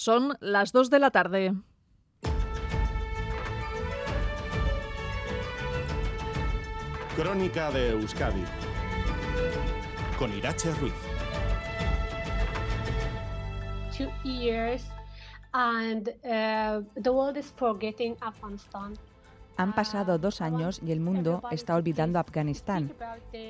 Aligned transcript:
Son 0.00 0.38
las 0.38 0.70
2 0.70 0.90
de 0.90 0.98
la 1.00 1.10
tarde. 1.10 1.54
Crónica 7.16 7.72
de 7.72 7.90
Euskadi 7.90 8.44
con 10.16 10.32
Irache 10.38 10.70
Ruiz. 10.74 10.92
Two 13.92 14.08
years 14.22 14.84
and 15.52 16.10
uh, 16.24 16.80
the 16.94 17.10
world 17.12 17.36
is 17.36 17.52
forgetting 17.56 18.16
Afghanistan. 18.22 18.96
Han 19.58 19.74
pasado 19.74 20.18
dos 20.18 20.40
años 20.40 20.80
y 20.86 20.92
el 20.92 21.00
mundo 21.00 21.42
está 21.50 21.74
olvidando 21.74 22.20
Afganistán. 22.20 22.92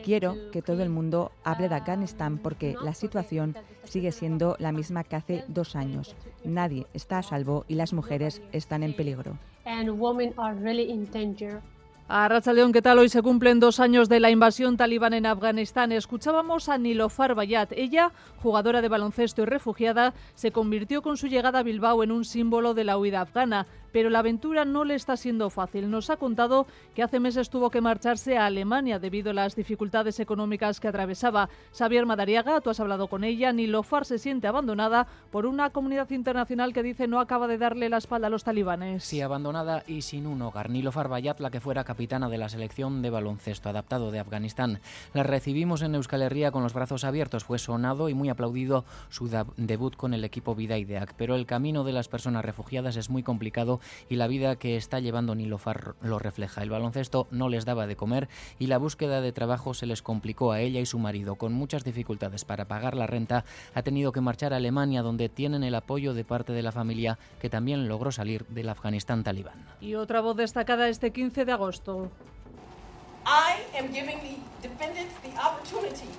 Quiero 0.04 0.34
que 0.50 0.62
todo 0.62 0.82
el 0.82 0.88
mundo 0.88 1.32
hable 1.44 1.68
de 1.68 1.74
Afganistán 1.74 2.38
porque 2.38 2.76
la 2.82 2.94
situación 2.94 3.54
sigue 3.84 4.10
siendo 4.10 4.56
la 4.58 4.72
misma 4.72 5.04
que 5.04 5.16
hace 5.16 5.44
dos 5.48 5.76
años. 5.76 6.16
Nadie 6.44 6.86
está 6.94 7.18
a 7.18 7.22
salvo 7.22 7.66
y 7.68 7.74
las 7.74 7.92
mujeres 7.92 8.40
están 8.52 8.82
en 8.82 8.96
peligro. 8.96 9.36
A 12.10 12.40
León, 12.54 12.72
¿qué 12.72 12.80
tal? 12.80 12.98
Hoy 12.98 13.10
se 13.10 13.20
cumplen 13.20 13.60
dos 13.60 13.80
años 13.80 14.08
de 14.08 14.18
la 14.18 14.30
invasión 14.30 14.78
talibán 14.78 15.12
en 15.12 15.26
Afganistán. 15.26 15.92
Escuchábamos 15.92 16.70
a 16.70 16.78
Nilofar 16.78 17.34
Bayat. 17.34 17.72
Ella, 17.72 18.12
jugadora 18.42 18.80
de 18.80 18.88
baloncesto 18.88 19.42
y 19.42 19.44
refugiada, 19.44 20.14
se 20.34 20.50
convirtió 20.50 21.02
con 21.02 21.18
su 21.18 21.26
llegada 21.26 21.58
a 21.58 21.62
Bilbao 21.62 22.02
en 22.02 22.10
un 22.10 22.24
símbolo 22.24 22.72
de 22.72 22.84
la 22.84 22.96
huida 22.96 23.20
afgana. 23.20 23.66
Pero 23.92 24.10
la 24.10 24.18
aventura 24.18 24.64
no 24.64 24.84
le 24.84 24.94
está 24.94 25.16
siendo 25.16 25.48
fácil. 25.50 25.90
Nos 25.90 26.10
ha 26.10 26.16
contado 26.16 26.66
que 26.94 27.02
hace 27.02 27.20
meses 27.20 27.48
tuvo 27.48 27.70
que 27.70 27.80
marcharse 27.80 28.36
a 28.36 28.46
Alemania 28.46 28.98
debido 28.98 29.30
a 29.30 29.34
las 29.34 29.56
dificultades 29.56 30.20
económicas 30.20 30.78
que 30.78 30.88
atravesaba. 30.88 31.48
Xavier 31.72 32.04
Madariaga, 32.04 32.60
tú 32.60 32.70
has 32.70 32.80
hablado 32.80 33.08
con 33.08 33.24
ella. 33.24 33.52
Nilofar 33.52 34.04
se 34.04 34.18
siente 34.18 34.46
abandonada 34.46 35.06
por 35.30 35.46
una 35.46 35.70
comunidad 35.70 36.10
internacional 36.10 36.72
que 36.72 36.82
dice 36.82 37.06
no 37.06 37.18
acaba 37.18 37.48
de 37.48 37.56
darle 37.56 37.88
la 37.88 37.96
espalda 37.96 38.26
a 38.26 38.30
los 38.30 38.44
talibanes. 38.44 39.04
Sí, 39.04 39.22
abandonada 39.22 39.82
y 39.86 40.02
sin 40.02 40.26
un 40.26 40.42
hogar. 40.42 40.68
Nilofar 40.68 41.08
Bayat, 41.08 41.40
la 41.40 41.50
que 41.50 41.60
fuera 41.60 41.84
capitana 41.98 42.28
de 42.28 42.38
la 42.38 42.48
selección 42.48 43.02
de 43.02 43.10
baloncesto 43.10 43.68
adaptado 43.68 44.12
de 44.12 44.20
Afganistán. 44.20 44.78
La 45.14 45.24
recibimos 45.24 45.82
en 45.82 45.96
Euskal 45.96 46.22
Herria 46.22 46.52
con 46.52 46.62
los 46.62 46.72
brazos 46.72 47.02
abiertos. 47.02 47.42
Fue 47.42 47.58
sonado 47.58 48.08
y 48.08 48.14
muy 48.14 48.28
aplaudido 48.28 48.84
su 49.08 49.28
debut 49.56 49.96
con 49.96 50.14
el 50.14 50.22
equipo 50.22 50.54
Vidaideac. 50.54 51.14
Pero 51.14 51.34
el 51.34 51.44
camino 51.44 51.82
de 51.82 51.92
las 51.92 52.06
personas 52.06 52.44
refugiadas 52.44 52.94
es 52.94 53.10
muy 53.10 53.24
complicado 53.24 53.80
y 54.08 54.14
la 54.14 54.28
vida 54.28 54.54
que 54.54 54.76
está 54.76 55.00
llevando 55.00 55.34
Nilofar 55.34 55.96
lo 56.00 56.20
refleja. 56.20 56.62
El 56.62 56.70
baloncesto 56.70 57.26
no 57.32 57.48
les 57.48 57.64
daba 57.64 57.88
de 57.88 57.96
comer 57.96 58.28
y 58.60 58.68
la 58.68 58.78
búsqueda 58.78 59.20
de 59.20 59.32
trabajo 59.32 59.74
se 59.74 59.86
les 59.86 60.00
complicó 60.00 60.52
a 60.52 60.60
ella 60.60 60.78
y 60.78 60.86
su 60.86 61.00
marido. 61.00 61.34
Con 61.34 61.52
muchas 61.52 61.82
dificultades 61.82 62.44
para 62.44 62.66
pagar 62.66 62.94
la 62.94 63.08
renta, 63.08 63.44
ha 63.74 63.82
tenido 63.82 64.12
que 64.12 64.20
marchar 64.20 64.52
a 64.52 64.58
Alemania, 64.58 65.02
donde 65.02 65.28
tienen 65.28 65.64
el 65.64 65.74
apoyo 65.74 66.14
de 66.14 66.22
parte 66.22 66.52
de 66.52 66.62
la 66.62 66.70
familia 66.70 67.18
que 67.40 67.50
también 67.50 67.88
logró 67.88 68.12
salir 68.12 68.46
del 68.46 68.68
Afganistán 68.68 69.24
talibán. 69.24 69.66
Y 69.80 69.96
otra 69.96 70.20
voz 70.20 70.36
destacada 70.36 70.88
este 70.88 71.10
15 71.10 71.44
de 71.44 71.50
agosto. 71.50 71.87
I 73.24 73.60
am 73.74 73.90
giving 73.90 74.18
the 74.20 74.68
defendants 74.68 75.14
the 75.24 75.34
opportunity 75.40 76.10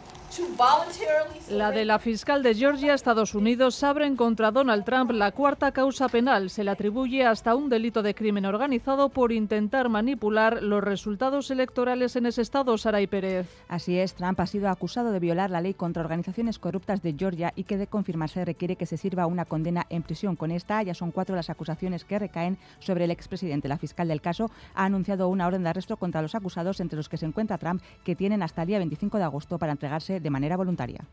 La 1.49 1.71
de 1.71 1.85
la 1.85 1.99
fiscal 1.99 2.43
de 2.43 2.53
Georgia, 2.53 2.93
Estados 2.93 3.33
Unidos, 3.33 3.83
abre 3.83 4.15
contra 4.15 4.51
Donald 4.51 4.85
Trump 4.85 5.11
la 5.11 5.31
cuarta 5.31 5.71
causa 5.71 6.07
penal. 6.09 6.49
Se 6.49 6.63
le 6.63 6.71
atribuye 6.71 7.25
hasta 7.25 7.55
un 7.55 7.69
delito 7.69 8.01
de 8.01 8.13
crimen 8.15 8.45
organizado 8.45 9.09
por 9.09 9.31
intentar 9.31 9.89
manipular 9.89 10.61
los 10.61 10.83
resultados 10.83 11.51
electorales 11.51 12.15
en 12.15 12.25
ese 12.25 12.41
estado, 12.41 12.77
Saray 12.77 13.07
Pérez. 13.07 13.47
Así 13.67 13.97
es, 13.97 14.13
Trump 14.15 14.39
ha 14.39 14.45
sido 14.45 14.69
acusado 14.69 15.11
de 15.11 15.19
violar 15.19 15.49
la 15.49 15.61
ley 15.61 15.73
contra 15.73 16.01
organizaciones 16.03 16.59
corruptas 16.59 17.01
de 17.01 17.15
Georgia 17.17 17.53
y 17.55 17.63
que 17.63 17.77
de 17.77 17.87
confirmarse 17.87 18.45
requiere 18.45 18.75
que 18.75 18.85
se 18.85 18.97
sirva 18.97 19.25
una 19.25 19.45
condena 19.45 19.85
en 19.89 20.03
prisión. 20.03 20.35
Con 20.35 20.51
esta 20.51 20.81
ya 20.83 20.93
son 20.93 21.11
cuatro 21.11 21.35
las 21.35 21.49
acusaciones 21.49 22.05
que 22.05 22.19
recaen 22.19 22.57
sobre 22.79 23.05
el 23.05 23.11
expresidente. 23.11 23.67
La 23.67 23.77
fiscal 23.77 24.07
del 24.07 24.21
caso 24.21 24.51
ha 24.75 24.85
anunciado 24.85 25.27
una 25.29 25.47
orden 25.47 25.63
de 25.63 25.69
arresto 25.69 25.97
contra 25.97 26.21
los 26.21 26.35
acusados, 26.35 26.79
entre 26.79 26.97
los 26.97 27.09
que 27.09 27.17
se 27.17 27.25
encuentra 27.25 27.57
Trump, 27.57 27.81
que 28.03 28.15
tienen 28.15 28.43
hasta 28.43 28.61
el 28.61 28.67
día 28.67 28.77
25 28.77 29.17
de 29.17 29.23
agosto 29.23 29.57
para 29.57 29.71
entregarse 29.71 30.19
de 30.19 30.28
manera 30.29 30.57
voluntaria. 30.57 31.03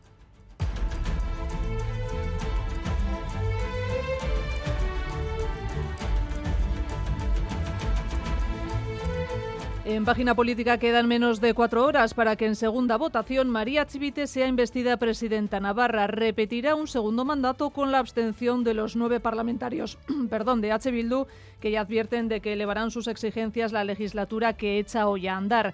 En 9.89 10.03
página 10.03 10.35
política 10.35 10.79
quedan 10.79 11.07
menos 11.07 11.39
de 11.39 11.53
cuatro 11.53 11.85
horas 11.85 12.13
para 12.13 12.35
que 12.35 12.45
en 12.45 12.57
segunda 12.57 12.97
votación 12.97 13.49
María 13.49 13.87
Chivite 13.87 14.27
sea 14.27 14.45
investida 14.45 14.97
presidenta 14.97 15.61
Navarra. 15.61 16.07
Repetirá 16.07 16.75
un 16.75 16.89
segundo 16.89 17.23
mandato 17.23 17.69
con 17.69 17.93
la 17.93 17.99
abstención 17.99 18.65
de 18.65 18.73
los 18.73 18.97
nueve 18.97 19.21
parlamentarios 19.21 19.97
perdón, 20.29 20.59
de 20.59 20.73
H. 20.73 20.91
Bildu, 20.91 21.27
que 21.61 21.71
ya 21.71 21.79
advierten 21.79 22.27
de 22.27 22.41
que 22.41 22.51
elevarán 22.51 22.91
sus 22.91 23.07
exigencias 23.07 23.71
la 23.71 23.85
legislatura 23.85 24.57
que 24.57 24.77
echa 24.77 25.07
hoy 25.07 25.27
a 25.27 25.37
andar. 25.37 25.73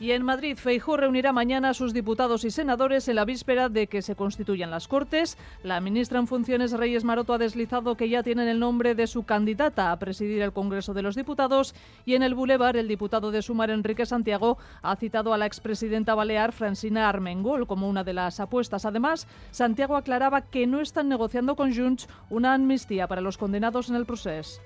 Y 0.00 0.12
en 0.12 0.22
Madrid, 0.22 0.56
Feijóo 0.56 0.96
reunirá 0.96 1.30
mañana 1.30 1.68
a 1.68 1.74
sus 1.74 1.92
diputados 1.92 2.46
y 2.46 2.50
senadores 2.50 3.06
en 3.08 3.16
la 3.16 3.26
víspera 3.26 3.68
de 3.68 3.86
que 3.86 4.00
se 4.00 4.16
constituyan 4.16 4.70
las 4.70 4.88
Cortes. 4.88 5.36
La 5.62 5.78
ministra 5.82 6.18
en 6.18 6.26
funciones 6.26 6.72
Reyes 6.72 7.04
Maroto 7.04 7.34
ha 7.34 7.38
deslizado 7.38 7.98
que 7.98 8.08
ya 8.08 8.22
tienen 8.22 8.48
el 8.48 8.58
nombre 8.58 8.94
de 8.94 9.06
su 9.06 9.24
candidata 9.24 9.92
a 9.92 9.98
presidir 9.98 10.40
el 10.40 10.54
Congreso 10.54 10.94
de 10.94 11.02
los 11.02 11.16
Diputados 11.16 11.74
y 12.06 12.14
en 12.14 12.22
el 12.22 12.34
Boulevard 12.34 12.76
el 12.76 12.88
diputado 12.88 13.30
de 13.30 13.42
Sumar 13.42 13.68
Enrique 13.68 14.06
Santiago 14.06 14.56
ha 14.80 14.96
citado 14.96 15.34
a 15.34 15.38
la 15.38 15.44
expresidenta 15.44 16.14
balear 16.14 16.52
Francina 16.52 17.06
Armengol 17.06 17.66
como 17.66 17.86
una 17.86 18.02
de 18.02 18.14
las 18.14 18.40
apuestas. 18.40 18.86
Además, 18.86 19.28
Santiago 19.50 19.96
aclaraba 19.96 20.40
que 20.40 20.66
no 20.66 20.80
están 20.80 21.10
negociando 21.10 21.56
con 21.56 21.76
Junts 21.76 22.08
una 22.30 22.54
amnistía 22.54 23.06
para 23.06 23.20
los 23.20 23.36
condenados 23.36 23.90
en 23.90 23.96
el 23.96 24.06
proceso. 24.06 24.62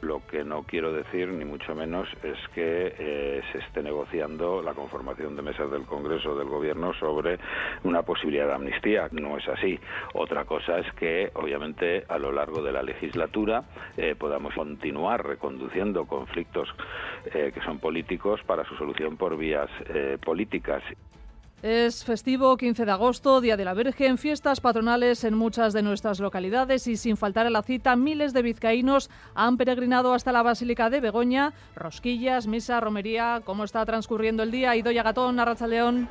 Lo 0.00 0.24
que 0.26 0.44
no 0.44 0.62
quiero 0.62 0.92
decir, 0.92 1.28
ni 1.28 1.44
mucho 1.44 1.74
menos, 1.74 2.08
es 2.22 2.38
que 2.54 2.94
eh, 2.98 3.42
se 3.50 3.58
esté 3.58 3.82
negociando 3.82 4.62
la 4.62 4.74
conformación 4.74 5.34
de 5.34 5.42
mesas 5.42 5.70
del 5.70 5.82
Congreso 5.82 6.36
del 6.36 6.48
Gobierno 6.48 6.94
sobre 6.94 7.38
una 7.82 8.02
posibilidad 8.02 8.46
de 8.46 8.54
amnistía. 8.54 9.08
No 9.10 9.36
es 9.36 9.48
así. 9.48 9.78
Otra 10.14 10.44
cosa 10.44 10.78
es 10.78 10.92
que, 10.94 11.30
obviamente, 11.34 12.04
a 12.08 12.18
lo 12.18 12.30
largo 12.30 12.62
de 12.62 12.72
la 12.72 12.82
legislatura 12.82 13.64
eh, 13.96 14.14
podamos 14.16 14.54
continuar 14.54 15.26
reconduciendo 15.26 16.06
conflictos 16.06 16.68
eh, 17.34 17.50
que 17.52 17.60
son 17.62 17.80
políticos 17.80 18.40
para 18.46 18.64
su 18.64 18.76
solución 18.76 19.16
por 19.16 19.36
vías 19.36 19.68
políticas. 20.24 20.82
Es 21.62 22.04
festivo 22.04 22.56
15 22.56 22.84
de 22.84 22.92
agosto, 22.92 23.40
Día 23.40 23.56
de 23.56 23.64
la 23.64 23.74
Virgen, 23.74 24.16
fiestas 24.16 24.60
patronales 24.60 25.24
en 25.24 25.34
muchas 25.34 25.72
de 25.72 25.82
nuestras 25.82 26.20
localidades 26.20 26.86
y 26.86 26.96
sin 26.96 27.16
faltar 27.16 27.48
a 27.48 27.50
la 27.50 27.64
cita, 27.64 27.96
miles 27.96 28.32
de 28.32 28.42
vizcaínos 28.42 29.10
han 29.34 29.56
peregrinado 29.56 30.14
hasta 30.14 30.30
la 30.30 30.44
Basílica 30.44 30.88
de 30.88 31.00
Begoña, 31.00 31.54
rosquillas, 31.74 32.46
misa, 32.46 32.78
romería. 32.78 33.42
¿Cómo 33.44 33.64
está 33.64 33.84
transcurriendo 33.84 34.44
el 34.44 34.52
día? 34.52 34.76
Idoya 34.76 35.02
Gatón, 35.02 35.40
Arracha 35.40 35.66
León. 35.66 36.08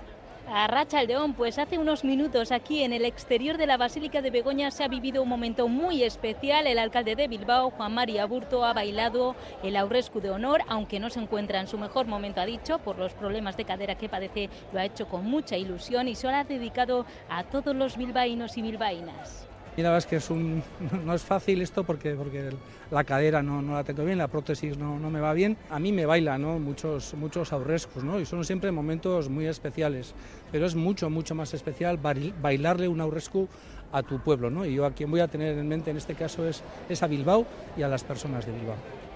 A 0.50 0.66
Racha 0.68 1.04
León, 1.04 1.34
pues 1.34 1.60
hace 1.60 1.78
unos 1.78 2.06
minutos 2.06 2.54
aquí 2.54 2.82
en 2.82 2.94
el 2.94 3.04
exterior 3.04 3.58
de 3.58 3.68
la 3.68 3.76
Basílica 3.76 4.22
de 4.22 4.32
Begoña 4.32 4.72
se 4.72 4.82
ha 4.82 4.88
vivido 4.88 5.22
un 5.22 5.28
momento 5.28 5.68
muy 5.68 6.04
especial. 6.04 6.68
El 6.68 6.80
alcalde 6.80 7.18
de 7.18 7.28
Bilbao, 7.28 7.72
Juan 7.72 7.94
María 7.94 8.26
Burto, 8.26 8.64
ha 8.64 8.72
bailado 8.72 9.36
el 9.62 9.76
aurescu 9.76 10.22
de 10.22 10.30
honor, 10.30 10.62
aunque 10.70 11.02
no 11.02 11.10
se 11.10 11.20
encuentra 11.20 11.60
en 11.60 11.68
su 11.68 11.78
mejor 11.78 12.08
momento, 12.08 12.40
ha 12.40 12.46
dicho, 12.46 12.80
por 12.80 12.98
los 12.98 13.14
problemas 13.14 13.58
de 13.58 13.66
cadera 13.66 13.96
que 13.96 14.08
padece, 14.08 14.50
lo 14.72 14.80
ha 14.80 14.86
hecho 14.86 15.10
con 15.10 15.26
mucha 15.26 15.58
ilusión 15.58 16.08
y 16.08 16.16
se 16.16 16.28
lo 16.28 16.34
ha 16.34 16.46
dedicado 16.46 17.06
a 17.30 17.44
todos 17.44 17.76
los 17.76 17.98
bilbaínos 17.98 18.58
y 18.58 18.62
bilbaínas. 18.62 19.50
Y 19.78 19.84
la 19.84 19.90
verdad 19.90 20.00
es 20.00 20.06
que 20.08 20.16
es 20.16 20.32
un, 20.32 20.64
no 21.06 21.14
es 21.14 21.22
fácil 21.22 21.62
esto 21.62 21.84
porque, 21.84 22.16
porque 22.16 22.50
la 22.90 23.04
cadera 23.04 23.44
no, 23.44 23.62
no 23.62 23.76
la 23.76 23.84
tengo 23.84 24.04
bien, 24.04 24.18
la 24.18 24.28
prótesis 24.28 24.76
no, 24.76 24.98
no, 24.98 25.12
me 25.12 25.20
va 25.20 25.34
bien. 25.34 25.56
A 25.70 25.78
mí 25.78 25.92
me 25.92 26.08
baila 26.08 26.40
¿no? 26.40 26.58
muchos, 26.58 27.14
muchos 27.14 27.54
aurrescos 27.54 28.04
¿no? 28.04 28.20
y 28.20 28.26
son 28.26 28.44
siempre 28.44 28.72
momentos 28.72 29.30
muy 29.30 29.46
especiales, 29.46 30.16
pero 30.52 30.66
es 30.66 30.74
mucho, 30.74 31.12
mucho 31.12 31.36
más 31.36 31.54
especial 31.54 32.00
bailarle 32.42 32.88
un 32.88 33.00
aurrescu 33.02 33.48
a 33.92 34.02
tu 34.02 34.20
pueblo. 34.20 34.50
¿no? 34.50 34.66
Y 34.66 34.74
yo 34.74 34.84
a 34.84 34.92
quien 34.92 35.12
voy 35.12 35.20
a 35.20 35.28
tener 35.28 35.56
en 35.56 35.68
mente 35.68 35.92
en 35.92 35.98
este 35.98 36.16
caso 36.16 36.48
es, 36.48 36.64
es 36.90 37.04
a 37.04 37.08
Bilbao 37.08 37.46
y 37.78 37.84
a 37.84 37.88
las 37.88 38.04
personas 38.04 38.48
de 38.48 38.54
Bilbao. 38.54 39.07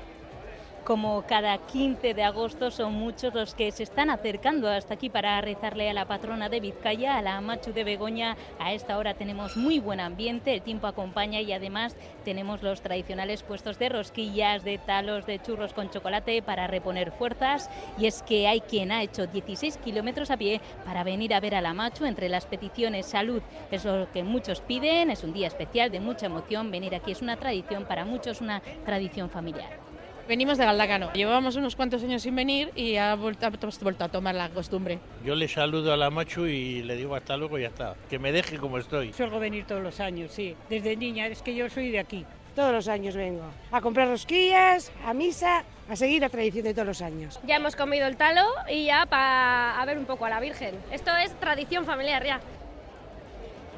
Como 0.83 1.24
cada 1.28 1.60
15 1.60 2.16
de 2.16 2.24
agosto 2.24 2.72
son 2.72 2.94
muchos 2.94 3.36
los 3.36 3.54
que 3.54 3.72
se 3.72 3.83
están 3.83 4.10
acercando 4.10 4.68
hasta 4.68 4.95
aquí 4.95 5.12
para 5.12 5.39
rezarle 5.39 5.88
a 5.88 5.94
la 5.94 6.07
patrona 6.07 6.50
de 6.50 6.60
Vizcaya, 6.60 7.18
a 7.18 7.22
la 7.22 7.39
Machu 7.39 7.72
de 7.72 7.83
Begoña. 7.83 8.36
A 8.57 8.74
esta 8.74 8.98
hora 8.98 9.13
tenemos 9.13 9.56
muy 9.56 9.78
buen 9.78 10.00
ambiente, 10.00 10.56
el 10.56 10.63
tiempo 10.63 10.88
acompaña 10.88 11.39
y 11.39 11.54
además 11.54 11.95
tenemos 12.25 12.63
los 12.63 12.81
tradicionales 12.81 13.44
puestos 13.44 13.78
de 13.78 13.89
rosquillas, 13.89 14.63
de 14.63 14.80
talos, 14.80 15.28
de 15.28 15.39
churros 15.39 15.74
con 15.74 15.92
chocolate 15.92 16.42
para 16.42 16.66
reponer 16.66 17.12
fuerzas. 17.12 17.69
Y 18.00 18.07
es 18.07 18.24
que 18.24 18.48
hay 18.48 18.62
quien 18.62 18.92
ha 18.92 19.04
hecho 19.04 19.27
16 19.27 19.77
kilómetros 19.77 20.31
a 20.31 20.38
pie 20.38 20.62
para 20.84 21.04
venir 21.04 21.36
a 21.36 21.39
ver 21.39 21.54
a 21.54 21.62
la 21.62 21.75
Machu. 21.75 22.06
Entre 22.06 22.27
las 22.27 22.48
peticiones, 22.48 23.06
salud 23.06 23.44
es 23.69 23.86
lo 23.86 24.12
que 24.12 24.24
muchos 24.24 24.62
piden, 24.62 25.12
es 25.12 25.24
un 25.24 25.31
día 25.31 25.45
especial 25.45 25.92
de 25.92 26.00
mucha 26.00 26.25
emoción. 26.25 26.72
Venir 26.72 26.95
aquí 26.95 27.12
es 27.12 27.22
una 27.22 27.38
tradición, 27.38 27.86
para 27.86 28.04
muchos 28.04 28.42
una 28.42 28.62
tradición 28.84 29.30
familiar. 29.30 29.91
Venimos 30.28 30.58
de 30.58 30.66
Galdacano. 30.66 31.12
Llevábamos 31.14 31.56
unos 31.56 31.76
cuantos 31.76 32.04
años 32.04 32.22
sin 32.22 32.36
venir 32.36 32.72
y 32.76 32.96
ha 32.98 33.16
vuelto, 33.16 33.48
hemos 33.48 33.80
vuelto 33.80 34.04
a 34.06 34.10
tomar 34.10 34.36
la 34.36 34.50
costumbre. 34.50 35.00
Yo 35.26 35.36
le 35.36 35.48
saludo 35.48 35.94
a 35.94 35.98
la 35.98 36.10
Machu 36.10 36.46
y 36.46 36.84
le 36.84 36.96
digo 36.96 37.16
hasta 37.16 37.38
luego 37.38 37.58
y 37.58 37.64
ya 37.64 37.68
está. 37.68 37.96
Que 38.10 38.20
me 38.20 38.32
deje 38.32 38.58
como 38.58 38.78
estoy. 38.78 39.14
Suelo 39.14 39.40
venir 39.40 39.66
todos 39.66 39.82
los 39.82 40.00
años, 40.00 40.32
sí. 40.32 40.56
Desde 40.70 40.96
niña, 40.96 41.28
es 41.28 41.42
que 41.42 41.56
yo 41.56 41.70
soy 41.70 41.92
de 41.92 42.00
aquí. 42.00 42.26
Todos 42.56 42.74
los 42.74 42.88
años 42.90 43.16
vengo 43.16 43.46
a 43.72 43.80
comprar 43.80 44.10
rosquillas, 44.10 44.92
a 45.06 45.14
misa, 45.14 45.64
a 45.90 45.96
seguir 45.96 46.22
la 46.22 46.30
tradición 46.30 46.66
de 46.66 46.74
todos 46.74 46.88
los 46.88 47.02
años. 47.02 47.40
Ya 47.46 47.56
hemos 47.56 47.78
comido 47.78 48.08
el 48.08 48.18
talo 48.18 48.46
y 48.70 48.86
ya 48.86 49.06
para 49.06 49.84
ver 49.86 49.98
un 49.98 50.06
poco 50.06 50.26
a 50.26 50.30
la 50.30 50.42
Virgen. 50.42 50.76
Esto 50.92 51.12
es 51.16 51.34
tradición 51.40 51.86
familiar 51.86 52.26
ya. 52.26 52.42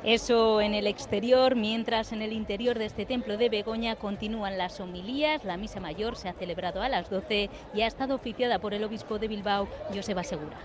Eso 0.03 0.59
en 0.59 0.73
el 0.73 0.85
exterior, 0.85 1.55
mientras 1.55 2.11
en 2.11 2.21
el 2.21 2.33
interior 2.33 2.77
de 2.77 2.85
este 2.85 3.05
templo 3.05 3.37
de 3.37 3.47
Begoña 3.47 3.95
continúan 3.95 4.57
las 4.57 4.81
homilías. 4.81 5.45
La 5.45 5.55
misa 5.55 5.79
mayor 5.79 6.17
se 6.17 6.27
ha 6.27 6.33
celebrado 6.33 6.81
a 6.81 6.89
las 6.89 7.09
12 7.09 7.49
y 7.73 7.81
ha 7.81 7.87
estado 7.87 8.15
oficiada 8.15 8.59
por 8.59 8.73
el 8.73 8.83
obispo 8.83 9.17
de 9.17 9.29
Bilbao, 9.29 9.69
Joseba 9.93 10.25
Segura. 10.25 10.57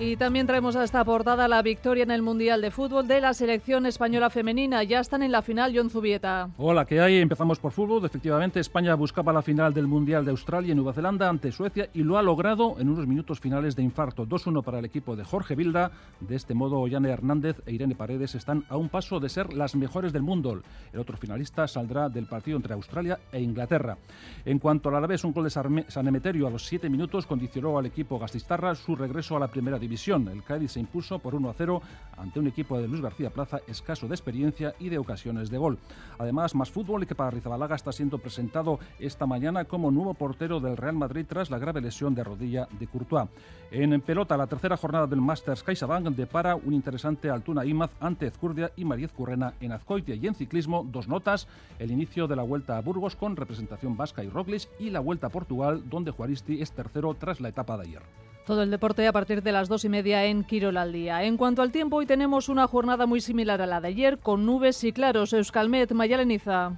Y 0.00 0.16
también 0.16 0.46
traemos 0.46 0.76
a 0.76 0.84
esta 0.84 1.04
portada 1.04 1.48
la 1.48 1.60
victoria 1.60 2.04
en 2.04 2.12
el 2.12 2.22
Mundial 2.22 2.60
de 2.60 2.70
Fútbol 2.70 3.08
de 3.08 3.20
la 3.20 3.34
selección 3.34 3.84
española 3.84 4.30
femenina. 4.30 4.84
Ya 4.84 5.00
están 5.00 5.24
en 5.24 5.32
la 5.32 5.42
final, 5.42 5.72
John 5.74 5.90
Zubieta. 5.90 6.50
Hola, 6.56 6.84
¿qué 6.84 7.00
hay? 7.00 7.16
Empezamos 7.16 7.58
por 7.58 7.72
fútbol. 7.72 8.04
Efectivamente, 8.04 8.60
España 8.60 8.94
buscaba 8.94 9.32
la 9.32 9.42
final 9.42 9.74
del 9.74 9.88
Mundial 9.88 10.24
de 10.24 10.30
Australia 10.30 10.70
y 10.70 10.76
Nueva 10.76 10.92
Zelanda 10.92 11.28
ante 11.28 11.50
Suecia 11.50 11.90
y 11.92 12.04
lo 12.04 12.16
ha 12.16 12.22
logrado 12.22 12.76
en 12.78 12.90
unos 12.90 13.08
minutos 13.08 13.40
finales 13.40 13.74
de 13.74 13.82
infarto. 13.82 14.24
2-1 14.24 14.62
para 14.62 14.78
el 14.78 14.84
equipo 14.84 15.16
de 15.16 15.24
Jorge 15.24 15.56
Vilda. 15.56 15.90
De 16.20 16.36
este 16.36 16.54
modo, 16.54 16.78
Ollane 16.78 17.10
Hernández 17.10 17.60
e 17.66 17.72
Irene 17.72 17.96
Paredes 17.96 18.36
están 18.36 18.64
a 18.68 18.76
un 18.76 18.90
paso 18.90 19.18
de 19.18 19.28
ser 19.28 19.52
las 19.52 19.74
mejores 19.74 20.12
del 20.12 20.22
mundo. 20.22 20.62
El 20.92 21.00
otro 21.00 21.16
finalista 21.16 21.66
saldrá 21.66 22.08
del 22.08 22.26
partido 22.26 22.56
entre 22.56 22.74
Australia 22.74 23.18
e 23.32 23.40
Inglaterra. 23.40 23.98
En 24.44 24.60
cuanto 24.60 24.90
al 24.90 25.08
vez 25.08 25.24
un 25.24 25.32
gol 25.32 25.44
de 25.44 25.50
San 25.50 26.06
Emeterio 26.06 26.46
a 26.46 26.50
los 26.50 26.66
7 26.66 26.88
minutos 26.88 27.26
condicionó 27.26 27.76
al 27.76 27.86
equipo 27.86 28.16
gastistarra 28.16 28.76
su 28.76 28.94
regreso 28.94 29.36
a 29.36 29.40
la 29.40 29.48
primera 29.48 29.76
división 29.76 29.87
el 29.88 30.42
Cádiz 30.42 30.72
se 30.72 30.80
impuso 30.80 31.18
por 31.18 31.34
1 31.34 31.48
a 31.48 31.54
0 31.54 31.82
ante 32.18 32.38
un 32.38 32.46
equipo 32.46 32.78
de 32.78 32.86
Luis 32.86 33.00
García 33.00 33.30
Plaza 33.30 33.60
escaso 33.66 34.06
de 34.06 34.14
experiencia 34.14 34.74
y 34.78 34.90
de 34.90 34.98
ocasiones 34.98 35.50
de 35.50 35.56
gol. 35.56 35.78
Además, 36.18 36.54
más 36.54 36.70
fútbol 36.70 37.02
y 37.02 37.06
que 37.06 37.14
para 37.14 37.30
Rizabalaga 37.30 37.76
está 37.76 37.90
siendo 37.92 38.18
presentado 38.18 38.78
esta 38.98 39.26
mañana 39.26 39.64
como 39.64 39.90
nuevo 39.90 40.14
portero 40.14 40.60
del 40.60 40.76
Real 40.76 40.96
Madrid 40.96 41.24
tras 41.26 41.50
la 41.50 41.58
grave 41.58 41.80
lesión 41.80 42.14
de 42.14 42.24
rodilla 42.24 42.68
de 42.78 42.86
Courtois. 42.86 43.30
En 43.70 43.98
pelota, 44.00 44.36
la 44.36 44.46
tercera 44.46 44.76
jornada 44.76 45.06
del 45.06 45.20
Masters 45.20 45.62
CaixaBank 45.62 46.08
depara 46.08 46.56
un 46.56 46.74
interesante 46.74 47.30
Altuna 47.30 47.64
Imaz 47.64 47.90
ante 48.00 48.26
Ezcurdia 48.26 48.72
y 48.76 48.84
Mariez 48.84 49.12
Currena 49.12 49.54
en 49.60 49.72
Azcoitia 49.72 50.14
y 50.14 50.26
en 50.26 50.34
ciclismo 50.34 50.86
dos 50.90 51.08
notas, 51.08 51.48
el 51.78 51.90
inicio 51.90 52.26
de 52.26 52.36
la 52.36 52.42
Vuelta 52.42 52.76
a 52.76 52.82
Burgos 52.82 53.16
con 53.16 53.36
representación 53.36 53.96
vasca 53.96 54.22
y 54.24 54.28
Roglic 54.28 54.68
y 54.78 54.90
la 54.90 55.00
Vuelta 55.00 55.28
a 55.28 55.30
Portugal 55.30 55.82
donde 55.88 56.10
Juaristi 56.10 56.60
es 56.60 56.72
tercero 56.72 57.14
tras 57.14 57.40
la 57.40 57.48
etapa 57.48 57.76
de 57.76 57.84
ayer. 57.84 58.27
Todo 58.48 58.62
el 58.62 58.70
deporte 58.70 59.06
a 59.06 59.12
partir 59.12 59.42
de 59.42 59.52
las 59.52 59.68
dos 59.68 59.84
y 59.84 59.90
media 59.90 60.24
en 60.24 60.42
Quirol 60.42 60.78
al 60.78 60.90
día. 60.90 61.22
En 61.22 61.36
cuanto 61.36 61.60
al 61.60 61.70
tiempo, 61.70 61.96
hoy 61.96 62.06
tenemos 62.06 62.48
una 62.48 62.66
jornada 62.66 63.04
muy 63.04 63.20
similar 63.20 63.60
a 63.60 63.66
la 63.66 63.82
de 63.82 63.88
ayer, 63.88 64.20
con 64.20 64.46
nubes 64.46 64.82
y 64.84 64.92
claros. 64.92 65.34
Euskalmet, 65.34 65.92
Mayaleniza. 65.92 66.72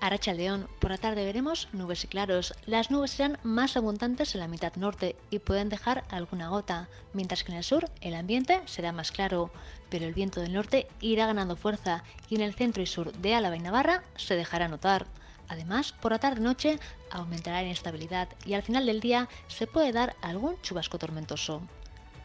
Aracha 0.00 0.32
León, 0.32 0.68
por 0.80 0.90
la 0.90 0.96
tarde 0.96 1.26
veremos 1.26 1.68
nubes 1.74 2.04
y 2.04 2.06
claros. 2.06 2.54
Las 2.64 2.90
nubes 2.90 3.10
serán 3.10 3.36
más 3.42 3.76
abundantes 3.76 4.34
en 4.34 4.40
la 4.40 4.48
mitad 4.48 4.74
norte 4.76 5.14
y 5.28 5.38
pueden 5.38 5.68
dejar 5.68 6.04
alguna 6.08 6.48
gota, 6.48 6.88
mientras 7.12 7.44
que 7.44 7.52
en 7.52 7.58
el 7.58 7.64
sur 7.64 7.84
el 8.00 8.14
ambiente 8.14 8.62
será 8.64 8.90
más 8.92 9.12
claro, 9.12 9.50
pero 9.90 10.06
el 10.06 10.14
viento 10.14 10.40
del 10.40 10.54
norte 10.54 10.86
irá 11.02 11.26
ganando 11.26 11.56
fuerza 11.56 12.04
y 12.30 12.36
en 12.36 12.40
el 12.40 12.54
centro 12.54 12.82
y 12.82 12.86
sur 12.86 13.12
de 13.12 13.34
Álava 13.34 13.54
y 13.54 13.60
Navarra 13.60 14.02
se 14.16 14.34
dejará 14.34 14.66
notar. 14.66 15.04
Además, 15.52 15.92
por 15.92 16.12
la 16.12 16.18
tarde-noche 16.18 16.78
aumentará 17.10 17.58
la 17.58 17.64
inestabilidad 17.64 18.26
y 18.46 18.54
al 18.54 18.62
final 18.62 18.86
del 18.86 19.00
día 19.00 19.28
se 19.48 19.66
puede 19.66 19.92
dar 19.92 20.16
algún 20.22 20.58
chubasco 20.62 20.98
tormentoso. 20.98 21.60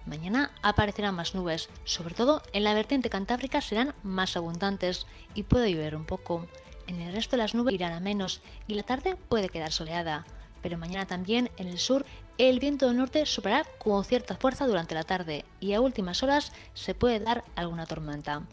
Mañana 0.05 0.51
aparecerán 0.61 1.13
más 1.13 1.35
nubes, 1.35 1.67
sobre 1.83 2.15
todo 2.15 2.41
en 2.53 2.63
la 2.63 2.73
vertiente 2.73 3.09
cantábrica 3.09 3.59
serán 3.59 3.93
más 4.01 4.37
abundantes 4.37 5.07
y 5.33 5.43
puede 5.43 5.73
llover 5.73 5.97
un 5.97 6.05
poco. 6.05 6.47
En 6.87 7.01
el 7.01 7.13
resto 7.13 7.35
de 7.35 7.43
las 7.43 7.53
nubes 7.53 7.75
irán 7.75 7.91
a 7.91 7.99
menos 7.99 8.39
y 8.65 8.75
la 8.75 8.83
tarde 8.83 9.17
puede 9.17 9.49
quedar 9.49 9.73
soleada. 9.73 10.25
Pero 10.61 10.77
mañana 10.77 11.05
también 11.05 11.51
en 11.57 11.67
el 11.67 11.79
sur 11.79 12.05
el 12.37 12.61
viento 12.61 12.87
del 12.87 12.95
norte 12.95 13.25
superará 13.25 13.67
con 13.77 14.05
cierta 14.05 14.37
fuerza 14.37 14.67
durante 14.67 14.95
la 14.95 15.03
tarde 15.03 15.43
y 15.59 15.73
a 15.73 15.81
últimas 15.81 16.23
horas 16.23 16.53
se 16.73 16.95
puede 16.95 17.19
dar 17.19 17.43
alguna 17.57 17.87
tormenta. 17.87 18.43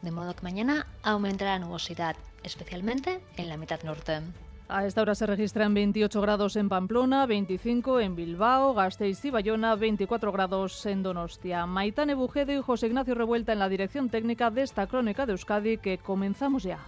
De 0.00 0.10
modo 0.10 0.34
que 0.34 0.42
mañana 0.42 0.86
aumentará 1.02 1.58
la 1.58 1.66
nubosidad 1.66 2.16
especialmente 2.42 3.20
en 3.36 3.48
la 3.48 3.56
mitad 3.56 3.82
norte. 3.82 4.20
A 4.68 4.86
esta 4.86 5.02
hora 5.02 5.14
se 5.14 5.26
registran 5.26 5.74
28 5.74 6.20
grados 6.22 6.56
en 6.56 6.70
Pamplona, 6.70 7.26
25 7.26 8.00
en 8.00 8.16
Bilbao, 8.16 8.72
Gasteiz 8.72 9.22
y 9.24 9.30
Bayona, 9.30 9.74
24 9.76 10.32
grados 10.32 10.86
en 10.86 11.02
Donostia. 11.02 11.66
Maitane 11.66 12.14
Bujedo 12.14 12.52
y 12.52 12.62
José 12.62 12.86
Ignacio 12.86 13.14
Revuelta 13.14 13.52
en 13.52 13.58
la 13.58 13.68
dirección 13.68 14.08
técnica 14.08 14.50
de 14.50 14.62
esta 14.62 14.86
crónica 14.86 15.26
de 15.26 15.32
Euskadi 15.32 15.76
que 15.76 15.98
comenzamos 15.98 16.62
ya. 16.62 16.78